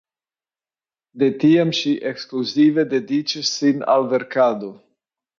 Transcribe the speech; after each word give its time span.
De 1.23 1.27
tiam 1.43 1.73
ŝi 1.79 1.91
ekskluzive 2.11 2.85
dediĉis 2.93 3.51
sin 3.59 3.85
al 3.97 4.07
verkado. 4.15 4.71